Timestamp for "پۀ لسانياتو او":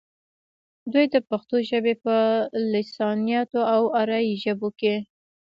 2.03-3.81